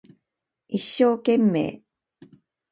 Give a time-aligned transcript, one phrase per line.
[0.03, 0.07] 一生懸
[1.37, 1.83] 命